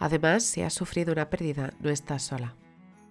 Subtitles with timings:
[0.00, 2.54] Además, si has sufrido una pérdida, no estás sola.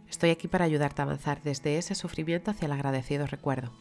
[0.09, 3.71] Estoy aquí para ayudarte a avanzar desde ese sufrimiento hacia el agradecido recuerdo.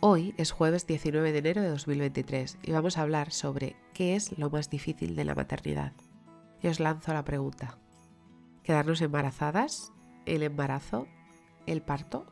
[0.00, 4.36] Hoy es jueves 19 de enero de 2023 y vamos a hablar sobre qué es
[4.36, 5.92] lo más difícil de la maternidad.
[6.60, 7.78] Y os lanzo la pregunta.
[8.64, 9.92] ¿Quedarnos embarazadas?
[10.26, 11.06] ¿El embarazo?
[11.66, 12.26] ¿El parto?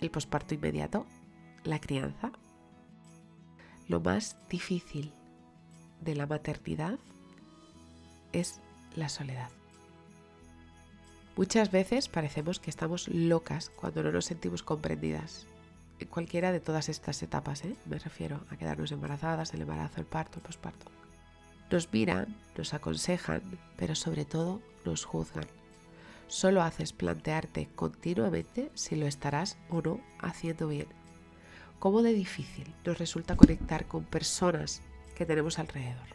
[0.00, 1.06] ¿El posparto inmediato?
[1.62, 2.32] ¿La crianza?
[3.86, 5.12] Lo más difícil
[6.00, 6.98] de la maternidad
[8.32, 8.60] es
[8.96, 9.50] la soledad.
[11.36, 15.46] Muchas veces parecemos que estamos locas cuando no nos sentimos comprendidas.
[15.98, 17.76] En cualquiera de todas estas etapas, ¿eh?
[17.84, 20.86] me refiero a quedarnos embarazadas, el embarazo, el parto, el posparto.
[21.70, 23.42] Nos miran, nos aconsejan,
[23.76, 25.46] pero sobre todo nos juzgan.
[26.28, 30.88] Solo haces plantearte continuamente si lo estarás o no haciendo bien.
[31.78, 34.80] ¿Cómo de difícil nos resulta conectar con personas
[35.14, 36.06] que tenemos alrededor?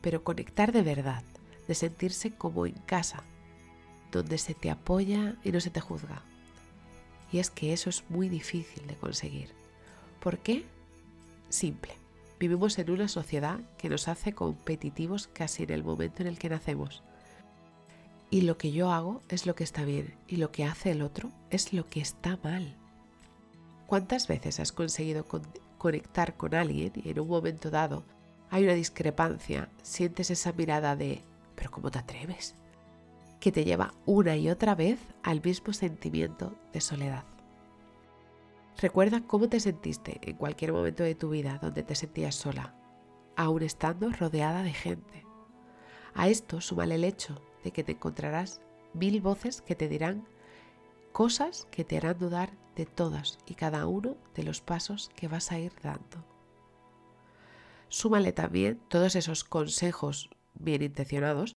[0.00, 1.22] Pero conectar de verdad,
[1.68, 3.22] de sentirse como en casa,
[4.10, 6.22] donde se te apoya y no se te juzga.
[7.30, 9.50] Y es que eso es muy difícil de conseguir.
[10.18, 10.64] ¿Por qué?
[11.50, 11.92] Simple.
[12.40, 16.48] Vivimos en una sociedad que nos hace competitivos casi en el momento en el que
[16.48, 17.02] nacemos.
[18.30, 21.02] Y lo que yo hago es lo que está bien y lo que hace el
[21.02, 22.76] otro es lo que está mal.
[23.86, 25.24] ¿Cuántas veces has conseguido
[25.78, 28.04] conectar con alguien y en un momento dado
[28.50, 31.22] hay una discrepancia, sientes esa mirada de
[31.58, 32.54] pero ¿cómo te atreves?
[33.40, 37.24] Que te lleva una y otra vez al mismo sentimiento de soledad.
[38.80, 42.74] Recuerda cómo te sentiste en cualquier momento de tu vida donde te sentías sola,
[43.36, 45.26] aún estando rodeada de gente.
[46.14, 48.60] A esto súmale el hecho de que te encontrarás
[48.94, 50.28] mil voces que te dirán
[51.10, 55.50] cosas que te harán dudar de todas y cada uno de los pasos que vas
[55.50, 56.24] a ir dando.
[57.88, 61.54] Súmale también todos esos consejos bien intencionados,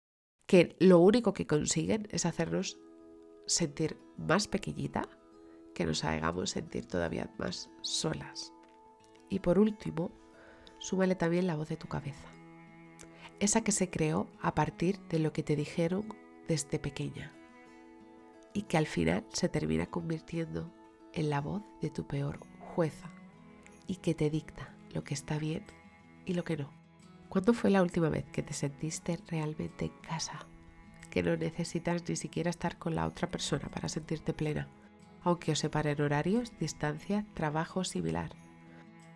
[0.51, 2.77] que lo único que consiguen es hacernos
[3.47, 5.09] sentir más pequeñita,
[5.77, 8.53] que nos hagamos sentir todavía más solas.
[9.29, 10.11] Y por último,
[10.81, 12.33] súmale también la voz de tu cabeza,
[13.39, 16.13] esa que se creó a partir de lo que te dijeron
[16.49, 17.33] desde pequeña
[18.53, 20.75] y que al final se termina convirtiendo
[21.13, 22.41] en la voz de tu peor
[22.75, 23.09] jueza
[23.87, 25.65] y que te dicta lo que está bien
[26.27, 26.80] y lo que no.
[27.31, 30.49] ¿Cuándo fue la última vez que te sentiste realmente en casa?
[31.11, 34.67] Que no necesitas ni siquiera estar con la otra persona para sentirte plena,
[35.23, 38.33] aunque os separen horarios, distancia, trabajo similar.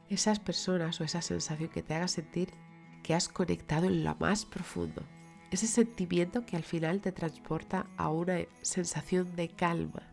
[0.08, 2.54] Esas personas o esa sensación que te haga sentir
[3.02, 5.02] que has conectado en lo más profundo.
[5.50, 10.04] Ese sentimiento que al final te transporta a una sensación de calma,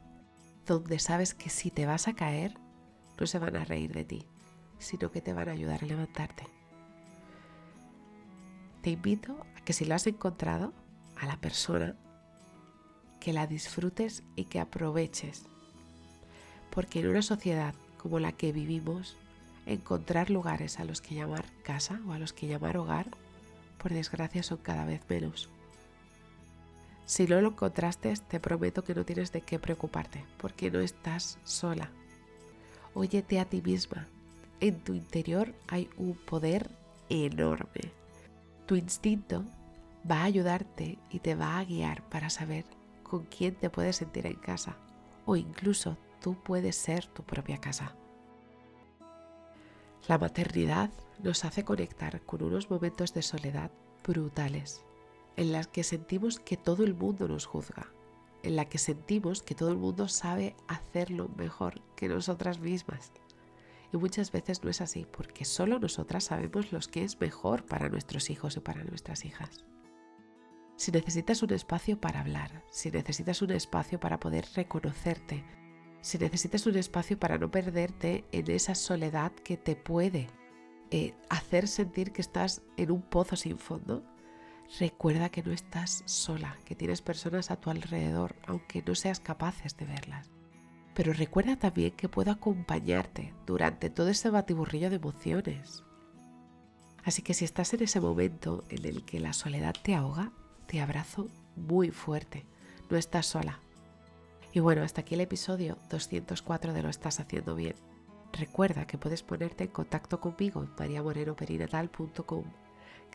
[0.66, 2.56] donde sabes que si te vas a caer,
[3.20, 4.26] no se van a reír de ti,
[4.80, 6.61] sino que te van a ayudar a levantarte
[8.82, 10.74] te invito a que si lo has encontrado,
[11.18, 11.96] a la persona,
[13.20, 15.44] que la disfrutes y que aproveches.
[16.72, 19.16] Porque en una sociedad como la que vivimos,
[19.68, 23.10] encontrar lugares a los que llamar casa o a los que llamar hogar,
[23.78, 25.50] por desgracia son cada vez menos.
[27.06, 31.38] Si no lo encontraste, te prometo que no tienes de qué preocuparte, porque no estás
[31.44, 31.92] sola.
[32.94, 34.08] Óyete a ti misma.
[34.60, 36.70] En tu interior hay un poder
[37.10, 38.01] enorme.
[38.72, 39.44] Tu instinto
[40.10, 42.64] va a ayudarte y te va a guiar para saber
[43.04, 44.78] con quién te puedes sentir en casa
[45.26, 47.94] o incluso tú puedes ser tu propia casa.
[50.08, 50.90] La maternidad
[51.22, 53.72] nos hace conectar con unos momentos de soledad
[54.08, 54.86] brutales,
[55.36, 57.88] en las que sentimos que todo el mundo nos juzga,
[58.42, 63.12] en la que sentimos que todo el mundo sabe hacerlo mejor que nosotras mismas
[63.92, 67.90] y muchas veces no es así, porque solo nosotras sabemos lo que es mejor para
[67.90, 69.66] nuestros hijos y para nuestras hijas.
[70.78, 75.44] Si necesitas un espacio para hablar, si necesitas un espacio para poder reconocerte,
[76.02, 80.28] si necesitas un espacio para no perderte en esa soledad que te puede
[80.90, 84.04] eh, hacer sentir que estás en un pozo sin fondo,
[84.80, 89.78] recuerda que no estás sola, que tienes personas a tu alrededor, aunque no seas capaces
[89.78, 90.41] de verlas
[90.94, 95.84] pero recuerda también que puedo acompañarte durante todo ese batiburrillo de emociones.
[97.04, 100.32] Así que si estás en ese momento en el que la soledad te ahoga,
[100.68, 101.28] Te abrazo
[101.58, 102.46] muy fuerte.
[102.90, 103.60] No estás sola.
[104.54, 107.76] Y bueno, hasta aquí el episodio 204 de Lo estás haciendo bien.
[108.32, 112.46] Recuerda que puedes ponerte en contacto conmigo en mariamorenoperinatal.com.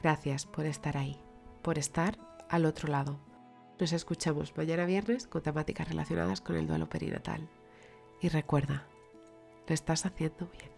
[0.03, 1.19] Gracias por estar ahí,
[1.63, 2.19] por estar
[2.51, 3.19] al otro lado.
[3.81, 7.49] Nos escuchamos mañana viernes con temáticas relacionadas con el duelo perinatal.
[8.21, 8.87] Y recuerda,
[9.67, 10.76] lo estás haciendo bien.